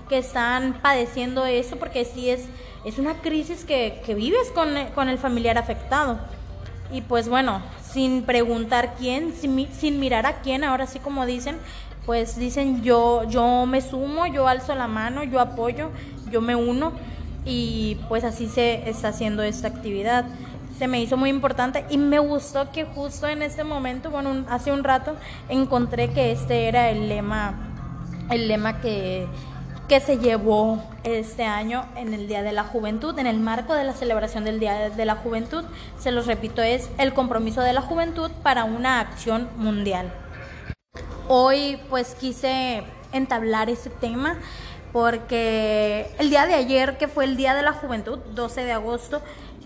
que 0.10 0.18
están 0.18 0.74
padeciendo 0.82 1.46
eso, 1.46 1.77
porque 1.77 2.03
sí 2.03 2.30
es, 2.30 2.46
es 2.84 3.00
una 3.00 3.22
crisis 3.22 3.63
que, 3.63 4.01
que 4.06 4.15
vives 4.15 4.51
con, 4.53 4.70
con 4.94 5.08
el 5.08 5.18
familiar 5.18 5.58
afectado. 5.58 6.20
Y 6.92 7.01
pues 7.01 7.30
bueno, 7.30 7.62
sin 7.82 8.24
preguntar 8.24 8.96
quién, 9.00 9.34
sin, 9.34 9.72
sin 9.74 10.00
mirar 10.00 10.25
a 10.25 10.42
quién, 10.42 10.63
ahora 10.63 10.86
sí 10.86 11.00
como 11.00 11.25
dicen, 11.25 11.58
pues 12.05 12.38
dicen 12.38 12.83
yo, 12.83 13.24
yo 13.29 13.65
me 13.65 13.81
sumo, 13.81 14.27
yo 14.27 14.48
alzo 14.48 14.75
la 14.75 14.88
mano, 14.88 15.24
yo 15.24 15.39
apoyo, 15.39 15.89
yo 16.31 16.41
me 16.41 16.55
uno 16.55 16.91
y 17.45 17.98
pues 18.10 18.24
así 18.24 18.48
se 18.48 18.89
está 18.89 19.10
haciendo 19.10 19.43
esta 19.43 19.67
actividad. 19.67 20.25
Se 20.77 20.88
me 20.88 21.01
hizo 21.01 21.17
muy 21.17 21.29
importante 21.29 21.86
y 21.89 21.98
me 21.98 22.19
gustó 22.19 22.72
que 22.72 22.83
justo 22.83 23.27
en 23.27 23.41
este 23.41 23.63
momento, 23.63 24.10
bueno, 24.10 24.43
hace 24.50 24.72
un 24.72 24.83
rato 24.83 25.15
encontré 25.48 26.10
que 26.10 26.31
este 26.31 26.67
era 26.67 26.89
el 26.89 27.07
lema, 27.07 27.53
el 28.29 28.48
lema 28.48 28.81
que, 28.81 29.27
que 29.88 30.00
se 30.00 30.17
llevó 30.17 30.83
este 31.03 31.43
año 31.43 31.86
en 31.95 32.13
el 32.13 32.27
Día 32.27 32.41
de 32.41 32.53
la 32.53 32.63
Juventud, 32.63 33.17
en 33.19 33.27
el 33.27 33.39
marco 33.39 33.75
de 33.75 33.83
la 33.83 33.93
celebración 33.93 34.43
del 34.43 34.60
Día 34.60 34.89
de 34.89 35.05
la 35.05 35.15
Juventud. 35.15 35.63
Se 36.00 36.12
los 36.12 36.25
repito, 36.25 36.62
es 36.62 36.89
el 36.98 37.13
compromiso 37.13 37.62
de 37.62 37.74
la 37.74 37.81
juventud 37.81 38.31
para 38.41 38.63
una 38.63 39.00
acción 39.00 39.48
mundial. 39.57 40.12
Hoy 41.27 41.80
pues 41.89 42.15
quise 42.15 42.84
entablar 43.13 43.70
ese 43.70 43.89
tema 43.89 44.38
porque 44.92 46.13
el 46.20 46.30
día 46.30 46.46
de 46.46 46.53
ayer, 46.53 46.98
que 46.98 47.08
fue 47.08 47.24
el 47.24 47.38
Día 47.38 47.56
de 47.56 47.63
la 47.63 47.74
Juventud, 47.74 48.20
12 48.36 48.63
de 48.63 48.74
agosto, 48.74 49.22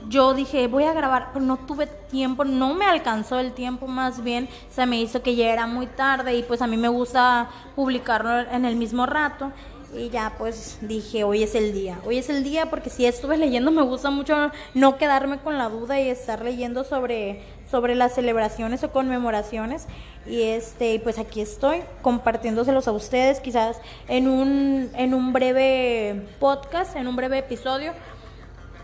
yo 0.07 0.33
dije, 0.33 0.67
voy 0.67 0.83
a 0.83 0.93
grabar, 0.93 1.31
pero 1.33 1.43
no 1.43 1.57
tuve 1.57 1.87
tiempo, 1.87 2.45
no 2.45 2.75
me 2.75 2.85
alcanzó 2.85 3.39
el 3.39 3.51
tiempo 3.51 3.87
más 3.87 4.23
bien, 4.23 4.47
se 4.69 4.85
me 4.85 5.01
hizo 5.01 5.21
que 5.21 5.35
ya 5.35 5.51
era 5.51 5.67
muy 5.67 5.87
tarde 5.87 6.35
y 6.35 6.43
pues 6.43 6.61
a 6.61 6.67
mí 6.67 6.77
me 6.77 6.87
gusta 6.87 7.49
publicarlo 7.75 8.39
en 8.39 8.63
el 8.63 8.75
mismo 8.75 9.05
rato 9.05 9.51
y 9.95 10.09
ya 10.09 10.33
pues 10.37 10.77
dije, 10.81 11.23
hoy 11.23 11.43
es 11.43 11.55
el 11.55 11.73
día, 11.73 11.99
hoy 12.05 12.17
es 12.17 12.29
el 12.29 12.43
día 12.43 12.69
porque 12.69 12.89
si 12.89 13.05
estuve 13.05 13.37
leyendo 13.37 13.71
me 13.71 13.81
gusta 13.81 14.09
mucho 14.09 14.51
no 14.73 14.97
quedarme 14.97 15.39
con 15.39 15.57
la 15.57 15.69
duda 15.69 15.99
y 15.99 16.09
estar 16.09 16.43
leyendo 16.43 16.83
sobre, 16.83 17.41
sobre 17.71 17.95
las 17.95 18.13
celebraciones 18.13 18.83
o 18.83 18.91
conmemoraciones. 18.91 19.87
Y 20.25 20.41
este 20.41 20.99
pues 20.99 21.19
aquí 21.19 21.39
estoy 21.39 21.83
compartiéndoselos 22.01 22.87
a 22.87 22.91
ustedes 22.91 23.39
quizás 23.39 23.79
en 24.09 24.27
un, 24.27 24.89
en 24.95 25.13
un 25.13 25.31
breve 25.31 26.25
podcast, 26.39 26.95
en 26.95 27.07
un 27.07 27.15
breve 27.15 27.37
episodio 27.39 27.93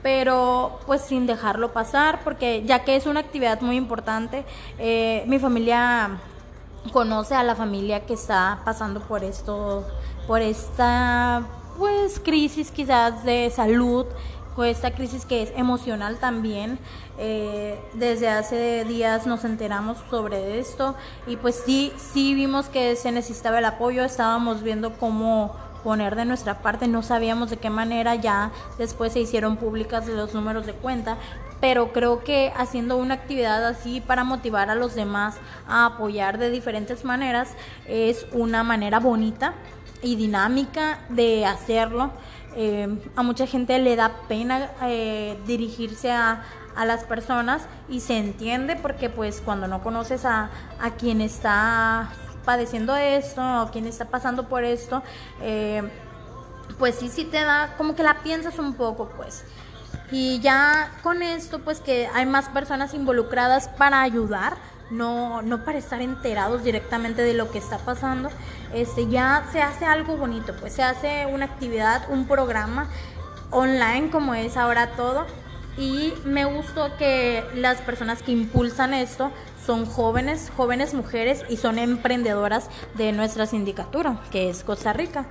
pero 0.01 0.79
pues 0.86 1.01
sin 1.01 1.25
dejarlo 1.25 1.72
pasar 1.72 2.19
porque 2.25 2.63
ya 2.65 2.83
que 2.83 2.98
es 2.98 3.05
una 3.05 3.22
actividad 3.22 3.62
muy 3.62 3.77
importante 3.77 4.43
eh, 4.77 5.24
mi 5.27 5.39
familia 5.39 6.19
conoce 6.91 7.36
a 7.36 7.43
la 7.43 7.55
familia 7.55 8.01
que 8.05 8.13
está 8.13 8.60
pasando 8.65 9.00
por 9.00 9.24
esto 9.24 9.86
por 10.27 10.42
esta 10.42 11.44
pues 11.77 12.20
crisis 12.20 12.72
quizás 12.72 13.24
de 13.24 13.50
salud, 13.50 14.06
con 14.56 14.65
esta 14.65 14.92
crisis 14.92 15.25
que 15.25 15.42
es 15.42 15.51
emocional 15.56 16.18
también. 16.18 16.80
Eh, 17.18 17.80
desde 17.94 18.30
hace 18.30 18.86
días 18.86 19.27
nos 19.27 19.46
enteramos 19.46 19.98
sobre 20.10 20.60
esto 20.60 20.96
y 21.27 21.38
pues 21.38 21.62
sí, 21.63 21.94
sí 21.96 22.34
vimos 22.34 22.70
que 22.70 22.96
se 22.96 23.12
necesitaba 23.12 23.60
el 23.60 23.65
apoyo, 23.65 24.03
estábamos 24.03 24.63
viendo 24.63 24.98
cómo 24.98 25.56
poner 25.84 26.15
de 26.15 26.25
nuestra 26.25 26.62
parte, 26.62 26.88
no 26.88 27.03
sabíamos 27.03 27.50
de 27.50 27.58
qué 27.58 27.70
manera, 27.70 28.15
ya 28.15 28.51
después 28.77 29.13
se 29.13 29.20
hicieron 29.20 29.58
públicas 29.58 30.08
los 30.08 30.34
números 30.34 30.65
de 30.65 30.74
cuenta, 30.74 31.18
pero 31.60 31.94
creo 31.94 32.24
que 32.24 32.51
haciendo 32.58 32.98
una 32.98 33.13
actividad 33.13 33.63
así 33.65 34.01
para 34.01 34.24
motivar 34.24 34.70
a 34.70 34.75
los 34.75 34.96
demás 34.96 35.36
a 35.68 35.86
apoyar 35.86 36.38
de 36.38 36.50
diferentes 36.50 37.06
maneras 37.06 37.50
es 37.86 38.25
una 38.32 38.63
manera 38.63 39.00
bonita 39.00 39.53
y 40.03 40.15
dinámica 40.15 41.00
de 41.10 41.45
hacerlo. 41.45 42.12
Eh, 42.55 42.88
a 43.15 43.24
mucha 43.24 43.48
gente 43.48 43.79
le 43.79 43.95
da 43.95 44.12
pena 44.27 44.69
eh, 44.83 45.39
dirigirse 45.48 46.12
a, 46.12 46.43
a, 46.75 46.86
las 46.86 47.03
personas 47.03 47.63
y 47.89 48.00
se 48.00 48.17
entiende 48.17 48.75
porque 48.75 49.10
pues 49.10 49.41
cuando 49.41 49.67
no 49.67 49.81
conoces 49.81 50.24
a, 50.24 50.51
a 50.79 50.91
quien 50.91 51.19
está 51.19 52.12
padeciendo 52.45 52.95
esto 52.95 53.41
o 53.63 53.72
quien 53.72 53.88
está 53.88 54.05
pasando 54.05 54.50
por 54.50 54.63
esto, 54.63 55.01
eh, 55.41 55.81
pues 56.77 56.95
sí, 56.95 57.10
sí 57.10 57.25
te 57.25 57.43
da 57.43 57.74
como 57.77 57.95
que 57.95 58.03
la 58.03 58.19
piensas 58.22 58.60
un 58.60 58.75
poco 58.75 59.10
pues. 59.15 59.43
Y 60.12 60.39
ya 60.41 60.91
con 61.01 61.24
esto 61.24 61.60
pues 61.60 61.79
que 61.79 62.07
hay 62.13 62.27
más 62.27 62.50
personas 62.50 62.93
involucradas 62.93 63.67
para 63.67 64.01
ayudar 64.01 64.57
no, 64.93 65.41
no 65.41 65.65
para 65.65 65.77
estar 65.77 66.01
enterados 66.01 66.63
directamente 66.63 67.21
de 67.21 67.33
lo 67.33 67.51
que 67.51 67.57
está 67.57 67.77
pasando, 67.79 68.29
este, 68.73 69.07
ya 69.07 69.47
se 69.51 69.62
hace 69.62 69.85
algo 69.85 70.17
bonito, 70.17 70.55
pues 70.59 70.73
se 70.73 70.83
hace 70.83 71.25
una 71.25 71.45
actividad, 71.45 72.09
un 72.09 72.27
programa 72.27 72.88
online 73.51 74.09
como 74.12 74.33
es 74.33 74.57
ahora 74.57 74.91
todo. 74.95 75.25
Y 75.75 76.13
me 76.23 76.45
gustó 76.45 76.95
que 76.97 77.43
las 77.55 77.81
personas 77.81 78.21
que 78.21 78.31
impulsan 78.31 78.93
esto 78.93 79.31
son 79.65 79.85
jóvenes, 79.88 80.51
jóvenes 80.55 80.93
mujeres 80.93 81.43
y 81.50 81.57
son 81.57 81.79
emprendedoras 81.79 82.69
de 82.93 83.12
nuestra 83.12 83.47
sindicatura, 83.47 84.21
que 84.31 84.50
es 84.50 84.63
Costa 84.63 84.93
Rica. 84.93 85.25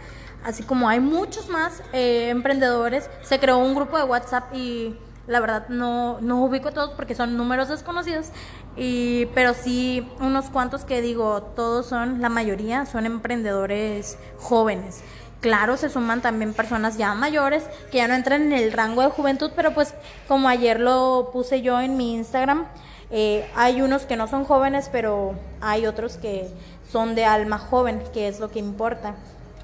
Así 0.45 0.65
como 0.65 0.89
hay 0.89 0.99
muchos 0.99 1.49
más 1.49 1.83
eh, 1.93 2.29
emprendedores, 2.31 3.09
se 3.23 3.39
creó 3.39 3.59
un 3.59 3.77
grupo 3.77 3.97
de 3.97 4.03
WhatsApp 4.03 4.53
y 4.53 4.97
la 5.27 5.41
verdad 5.41 5.69
no, 5.69 6.21
no 6.21 6.43
ubico 6.45 6.73
todos 6.73 6.91
porque 6.91 7.15
son 7.15 7.37
números 7.37 7.69
desconocidos, 7.69 8.29
y, 8.77 9.27
pero 9.35 9.55
sí 9.55 10.09
unos 10.21 10.47
cuantos 10.47 10.85
que 10.85 11.03
digo, 11.03 11.43
todos 11.55 11.87
son, 11.87 12.21
la 12.21 12.29
mayoría 12.29 12.87
son 12.87 13.07
emprendedores 13.07 14.19
jóvenes. 14.39 15.03
Claro, 15.41 15.77
se 15.77 15.89
suman 15.89 16.23
también 16.23 16.55
personas 16.55 16.97
ya 16.97 17.15
mayores 17.15 17.65
que 17.91 17.99
ya 17.99 18.07
no 18.07 18.15
entran 18.15 18.43
en 18.43 18.53
el 18.53 18.73
rango 18.73 19.03
de 19.03 19.09
juventud, 19.09 19.51
pero 19.57 19.75
pues 19.75 19.95
como 20.29 20.49
ayer 20.49 20.79
lo 20.79 21.31
puse 21.33 21.63
yo 21.63 21.81
en 21.81 21.97
mi 21.97 22.15
Instagram, 22.15 22.67
eh, 23.11 23.51
hay 23.57 23.83
unos 23.83 24.03
que 24.03 24.17
no 24.17 24.29
son 24.29 24.45
jóvenes, 24.45 24.89
pero 24.91 25.35
hay 25.61 25.87
otros 25.87 26.17
que 26.17 26.49
son 26.91 27.15
de 27.15 27.25
alma 27.25 27.59
joven, 27.59 28.03
que 28.13 28.29
es 28.29 28.39
lo 28.39 28.51
que 28.51 28.61
importa. 28.61 29.17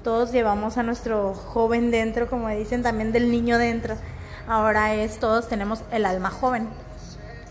Todos 0.03 0.31
llevamos 0.31 0.77
a 0.77 0.83
nuestro 0.83 1.33
joven 1.33 1.91
dentro, 1.91 2.29
como 2.29 2.49
dicen 2.49 2.83
también 2.83 3.11
del 3.11 3.31
niño 3.31 3.57
dentro 3.57 3.95
ahora 4.49 4.95
es 4.95 5.19
todos 5.19 5.47
tenemos 5.47 5.83
el 5.91 6.05
alma 6.05 6.29
joven. 6.29 6.67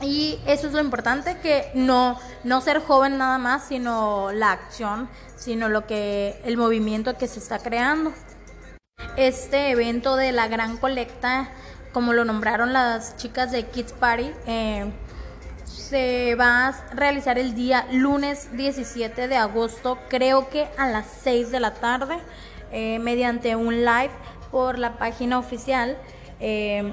Y 0.01 0.39
eso 0.47 0.67
es 0.67 0.75
lo 0.75 0.81
importante, 0.81 1.39
que 1.39 1.71
no, 1.75 2.19
no 2.45 2.61
ser 2.61 2.81
joven 2.81 3.19
nada 3.19 3.39
más, 3.39 3.67
sino 3.67 4.31
la 4.33 4.53
acción, 4.53 5.09
sino 5.37 5.69
lo 5.69 5.87
que, 5.87 6.41
el 6.45 6.57
movimiento 6.57 7.17
que 7.17 7.27
se 7.27 7.41
está 7.41 7.59
creando. 7.59 8.13
Este 9.17 9.71
evento 9.71 10.17
de 10.17 10.31
la 10.31 10.47
gran 10.47 10.77
colecta, 10.77 11.49
como 11.93 12.13
lo 12.13 12.25
nombraron 12.25 12.73
las 12.73 13.17
chicas 13.17 13.51
de 13.51 13.67
Kids 13.67 13.93
Party, 13.93 14.31
eh, 14.47 14.93
se 15.65 16.37
va 16.37 16.69
a 16.69 16.95
realizar 16.95 17.39
el 17.39 17.55
día 17.55 17.87
lunes 17.91 18.57
17 18.57 19.27
de 19.27 19.37
agosto, 19.37 19.99
creo 20.09 20.49
que 20.49 20.69
a 20.77 20.87
las 20.87 21.07
6 21.23 21.51
de 21.51 21.61
la 21.61 21.75
tarde, 21.75 22.19
eh, 22.71 22.99
mediante 23.01 23.57
un 23.57 23.85
live 23.85 24.11
por 24.53 24.79
la 24.79 24.97
página 24.97 25.39
oficial. 25.39 25.97
Eh, 26.41 26.93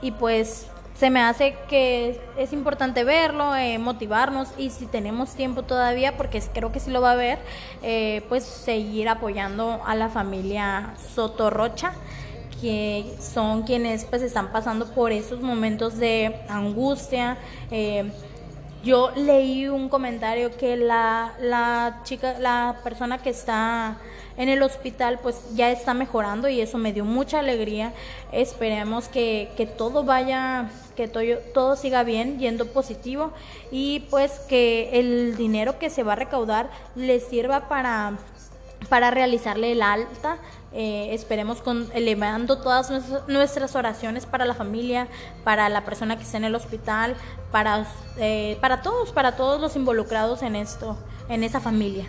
y 0.00 0.10
pues 0.12 0.68
se 0.94 1.10
me 1.10 1.20
hace 1.20 1.56
que 1.68 2.20
es 2.36 2.52
importante 2.52 3.04
verlo, 3.04 3.54
eh, 3.54 3.78
motivarnos 3.78 4.48
y 4.58 4.70
si 4.70 4.86
tenemos 4.86 5.34
tiempo 5.34 5.62
todavía, 5.62 6.16
porque 6.16 6.42
creo 6.52 6.72
que 6.72 6.80
sí 6.80 6.90
lo 6.90 7.00
va 7.00 7.12
a 7.12 7.16
ver, 7.16 7.38
eh, 7.82 8.22
pues 8.28 8.44
seguir 8.44 9.08
apoyando 9.08 9.80
a 9.86 9.94
la 9.94 10.08
familia 10.08 10.94
Sotorrocha 11.14 11.92
que 12.60 13.14
son 13.20 13.62
quienes 13.62 14.04
pues 14.04 14.20
están 14.22 14.50
pasando 14.50 14.86
por 14.92 15.12
esos 15.12 15.40
momentos 15.40 15.96
de 15.96 16.40
angustia. 16.48 17.38
Yo 18.84 19.10
leí 19.16 19.68
un 19.68 19.88
comentario 19.88 20.56
que 20.56 20.76
la, 20.76 21.34
la 21.40 22.00
chica, 22.04 22.38
la 22.38 22.80
persona 22.84 23.18
que 23.18 23.30
está 23.30 23.98
en 24.36 24.48
el 24.48 24.62
hospital 24.62 25.18
pues 25.20 25.42
ya 25.54 25.70
está 25.70 25.94
mejorando 25.94 26.48
y 26.48 26.60
eso 26.60 26.78
me 26.78 26.92
dio 26.92 27.04
mucha 27.04 27.40
alegría. 27.40 27.92
Esperemos 28.30 29.08
que, 29.08 29.50
que 29.56 29.66
todo 29.66 30.04
vaya, 30.04 30.70
que 30.96 31.08
todo, 31.08 31.22
todo 31.52 31.74
siga 31.76 32.04
bien, 32.04 32.38
yendo 32.38 32.66
positivo 32.66 33.32
y 33.72 34.00
pues 34.10 34.38
que 34.48 34.90
el 34.92 35.36
dinero 35.36 35.78
que 35.78 35.90
se 35.90 36.04
va 36.04 36.12
a 36.12 36.16
recaudar 36.16 36.70
le 36.94 37.18
sirva 37.18 37.68
para, 37.68 38.16
para 38.88 39.10
realizarle 39.10 39.72
el 39.72 39.82
alta. 39.82 40.38
Eh, 40.72 41.14
esperemos 41.14 41.62
con 41.62 41.88
elevando 41.94 42.58
todas 42.58 42.92
nuestras 43.26 43.74
oraciones 43.74 44.26
para 44.26 44.44
la 44.44 44.54
familia, 44.54 45.08
para 45.42 45.68
la 45.70 45.84
persona 45.84 46.16
que 46.16 46.24
está 46.24 46.36
en 46.36 46.44
el 46.44 46.54
hospital, 46.54 47.16
para, 47.50 47.86
eh, 48.18 48.58
para 48.60 48.82
todos, 48.82 49.12
para 49.12 49.36
todos 49.36 49.60
los 49.60 49.76
involucrados 49.76 50.42
en 50.42 50.56
esto, 50.56 50.98
en 51.28 51.42
esa 51.42 51.60
familia. 51.60 52.06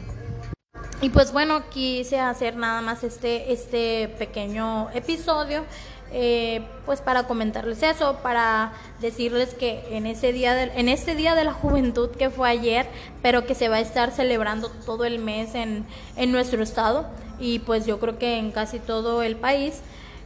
Y 1.02 1.10
pues 1.10 1.32
bueno, 1.32 1.64
quise 1.70 2.20
hacer 2.20 2.58
nada 2.58 2.82
más 2.82 3.06
este, 3.06 3.54
este 3.54 4.10
pequeño 4.20 4.90
episodio. 4.92 5.64
Eh, 6.12 6.66
pues 6.88 7.02
para 7.02 7.28
comentarles 7.28 7.84
eso, 7.84 8.18
para 8.24 8.74
decirles 9.00 9.54
que 9.54 9.96
en 9.96 10.08
ese 10.08 10.34
día 10.34 10.56
de, 10.56 10.64
en 10.64 10.90
este 10.90 11.14
día 11.14 11.36
de 11.36 11.44
la 11.44 11.54
juventud 11.54 12.10
que 12.10 12.32
fue 12.32 12.50
ayer, 12.50 12.88
pero 13.22 13.46
que 13.46 13.54
se 13.54 13.70
va 13.70 13.76
a 13.76 13.80
estar 13.80 14.10
celebrando 14.10 14.70
todo 14.88 15.06
el 15.06 15.20
mes 15.20 15.54
en, 15.54 15.86
en 16.16 16.32
nuestro 16.32 16.64
estado 16.64 17.06
y 17.40 17.60
pues 17.60 17.86
yo 17.86 18.00
creo 18.00 18.18
que 18.18 18.38
en 18.38 18.52
casi 18.52 18.80
todo 18.80 19.24
el 19.24 19.36
país, 19.36 19.82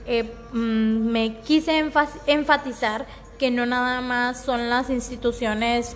eh, 0.06 0.24
mm, 0.52 1.12
me 1.12 1.38
quise 1.40 1.92
enfatizar 2.28 3.06
que 3.38 3.52
no 3.52 3.66
nada 3.66 4.02
más 4.02 4.42
son 4.42 4.70
las 4.70 4.90
instituciones 4.90 5.96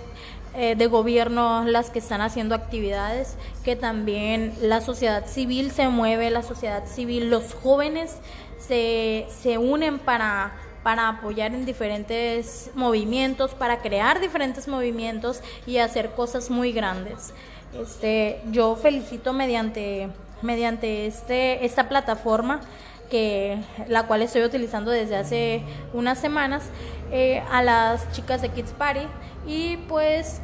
eh, 0.55 0.75
de 0.75 0.87
gobierno 0.87 1.65
las 1.65 1.89
que 1.89 1.99
están 1.99 2.21
haciendo 2.21 2.55
actividades, 2.55 3.35
que 3.63 3.75
también 3.75 4.53
la 4.61 4.81
sociedad 4.81 5.27
civil 5.27 5.71
se 5.71 5.87
mueve, 5.89 6.31
la 6.31 6.41
sociedad 6.41 6.85
civil, 6.87 7.29
los 7.29 7.53
jóvenes 7.53 8.15
se, 8.57 9.27
se 9.29 9.57
unen 9.57 9.99
para, 9.99 10.55
para 10.83 11.09
apoyar 11.09 11.53
en 11.53 11.65
diferentes 11.65 12.71
movimientos, 12.73 13.53
para 13.53 13.79
crear 13.81 14.19
diferentes 14.19 14.67
movimientos 14.67 15.41
y 15.67 15.77
hacer 15.77 16.11
cosas 16.11 16.49
muy 16.49 16.71
grandes. 16.71 17.33
Este, 17.79 18.41
yo 18.51 18.75
felicito 18.75 19.33
mediante, 19.33 20.09
mediante 20.41 21.07
este, 21.07 21.65
esta 21.65 21.89
plataforma 21.89 22.61
que 23.09 23.57
la 23.87 24.03
cual 24.03 24.21
estoy 24.21 24.43
utilizando 24.43 24.91
desde 24.91 25.15
hace 25.15 25.63
unas 25.93 26.17
semanas 26.19 26.63
eh, 27.11 27.41
a 27.51 27.61
las 27.61 28.11
chicas 28.11 28.41
de 28.41 28.49
Kids 28.49 28.71
Party. 28.73 29.07
Y 29.47 29.77
pues 29.87 30.41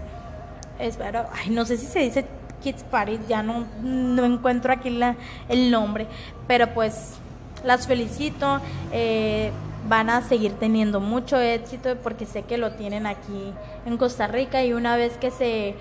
espero, 0.79 1.25
ay, 1.33 1.49
no 1.49 1.65
sé 1.65 1.77
si 1.77 1.85
se 1.85 1.99
dice 1.99 2.25
Kids 2.63 2.83
Party, 2.83 3.19
ya 3.27 3.43
no, 3.43 3.65
no 3.81 4.23
encuentro 4.25 4.71
aquí 4.71 4.89
la, 4.89 5.15
el 5.49 5.69
nombre, 5.69 6.07
pero 6.47 6.73
pues 6.73 7.15
las 7.63 7.87
felicito, 7.87 8.61
eh, 8.91 9.51
van 9.87 10.09
a 10.09 10.21
seguir 10.21 10.53
teniendo 10.53 11.01
mucho 11.01 11.37
éxito 11.37 11.97
porque 12.01 12.25
sé 12.25 12.43
que 12.43 12.57
lo 12.57 12.71
tienen 12.71 13.05
aquí 13.05 13.53
en 13.85 13.97
Costa 13.97 14.27
Rica 14.27 14.63
y 14.63 14.73
una 14.73 14.95
vez 14.95 15.17
que 15.17 15.29
se 15.31 15.75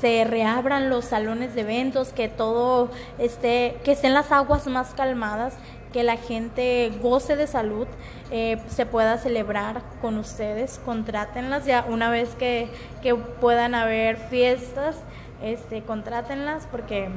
se 0.00 0.24
reabran 0.24 0.88
los 0.88 1.04
salones 1.04 1.54
de 1.54 1.62
eventos, 1.62 2.12
que 2.12 2.28
todo 2.28 2.90
esté, 3.18 3.76
que 3.84 3.92
estén 3.92 4.14
las 4.14 4.32
aguas 4.32 4.66
más 4.66 4.94
calmadas, 4.94 5.54
que 5.92 6.02
la 6.04 6.16
gente 6.16 6.92
goce 7.02 7.36
de 7.36 7.46
salud, 7.46 7.86
eh, 8.30 8.58
se 8.68 8.86
pueda 8.86 9.18
celebrar 9.18 9.82
con 10.00 10.18
ustedes, 10.18 10.80
contrátenlas 10.84 11.66
ya 11.66 11.84
una 11.88 12.10
vez 12.10 12.30
que, 12.36 12.68
que 13.02 13.14
puedan 13.14 13.74
haber 13.74 14.16
fiestas, 14.16 14.96
este, 15.42 15.82
contrátenlas 15.82 16.66
porque 16.70 17.08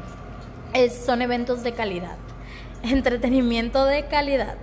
son 1.05 1.21
eventos 1.21 1.63
de 1.63 1.73
calidad, 1.73 2.17
entretenimiento 2.83 3.85
de 3.85 4.05
calidad. 4.07 4.55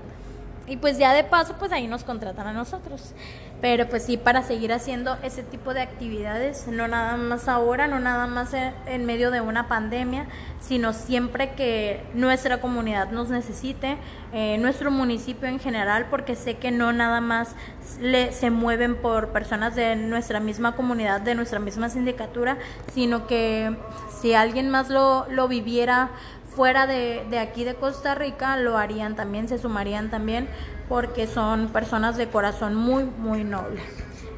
Y 0.66 0.76
pues 0.76 0.98
ya 0.98 1.12
de 1.14 1.24
paso, 1.24 1.56
pues 1.58 1.72
ahí 1.72 1.88
nos 1.88 2.04
contratan 2.04 2.46
a 2.46 2.52
nosotros. 2.52 3.12
Pero 3.60 3.88
pues 3.88 4.04
sí, 4.04 4.16
para 4.16 4.42
seguir 4.42 4.72
haciendo 4.72 5.18
ese 5.22 5.42
tipo 5.42 5.74
de 5.74 5.82
actividades, 5.82 6.66
no 6.66 6.88
nada 6.88 7.18
más 7.18 7.46
ahora, 7.46 7.86
no 7.88 8.00
nada 8.00 8.26
más 8.26 8.54
en, 8.54 9.04
medio 9.04 9.30
de 9.30 9.42
una 9.42 9.68
pandemia, 9.68 10.26
sino 10.60 10.94
siempre 10.94 11.52
que 11.52 12.02
nuestra 12.14 12.62
comunidad 12.62 13.10
nos 13.10 13.28
necesite, 13.28 13.98
eh, 14.32 14.56
nuestro 14.58 14.90
municipio 14.90 15.46
en 15.46 15.58
general, 15.58 16.06
porque 16.08 16.36
sé 16.36 16.56
que 16.56 16.70
no 16.70 16.92
nada 16.94 17.20
más 17.20 17.54
le, 18.00 18.32
se 18.32 18.48
mueven 18.48 18.96
por 18.96 19.28
personas 19.28 19.76
de 19.76 19.94
nuestra 19.94 20.40
misma 20.40 20.74
comunidad, 20.74 21.20
de 21.20 21.34
nuestra 21.34 21.58
misma 21.58 21.90
sindicatura, 21.90 22.56
sino 22.94 23.26
que 23.26 23.76
si 24.22 24.32
alguien 24.32 24.70
más 24.70 24.88
lo, 24.88 25.26
lo 25.28 25.48
viviera 25.48 26.08
fuera 26.56 26.86
de, 26.86 27.26
de 27.28 27.38
aquí 27.38 27.64
de 27.64 27.74
Costa 27.74 28.14
Rica, 28.14 28.56
lo 28.56 28.78
harían 28.78 29.16
también, 29.16 29.48
se 29.48 29.58
sumarían 29.58 30.10
también 30.10 30.48
porque 30.90 31.28
son 31.28 31.68
personas 31.68 32.16
de 32.16 32.26
corazón 32.26 32.74
muy, 32.74 33.04
muy 33.04 33.44
noble. 33.44 33.80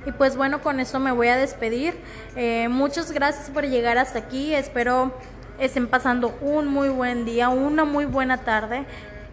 Y 0.05 0.13
pues 0.13 0.37
bueno, 0.37 0.61
con 0.61 0.81
eso 0.81 1.01
me 1.01 1.11
voy 1.11 1.29
a 1.29 1.37
despedir. 1.37 1.95
Eh, 2.37 2.69
muchas 2.69 3.11
gracias 3.11 3.49
por 3.49 3.65
llegar 3.65 3.97
hasta 3.97 4.19
aquí. 4.19 4.55
Espero 4.55 5.15
estén 5.59 5.87
pasando 5.87 6.37
un 6.43 6.69
muy 6.69 6.91
buen 6.91 7.25
día, 7.25 7.49
una 7.49 7.87
muy 7.87 8.05
buena 8.05 8.45
tarde. 8.45 8.85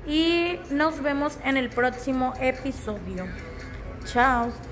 Y 0.07 0.59
nos 0.71 1.03
vemos 1.03 1.37
en 1.43 1.57
el 1.57 1.69
próximo 1.69 2.33
episodio. 2.39 3.25
Chao. 4.05 4.68